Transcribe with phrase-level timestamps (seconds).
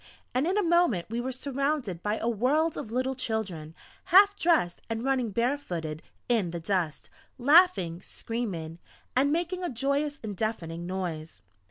[0.33, 4.81] And in a moment we were surrounded by a world of little children, half dressed,
[4.89, 8.79] and running bare footed in the dust, laughing, screaming,
[9.15, 11.43] and making a joyous and deafening noise.